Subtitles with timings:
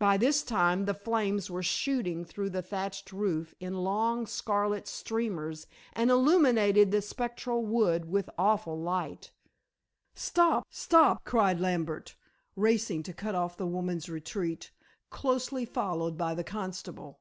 [0.00, 5.68] By this time the flames were shooting through the thatched roof in long scarlet streamers
[5.92, 9.30] and illuminated the spectral wood with awful light.
[10.12, 10.64] "Stop!
[10.70, 12.16] stop!" cried Lambert,
[12.56, 14.72] racing to cut off the woman's retreat,
[15.08, 17.20] closely followed by the constable.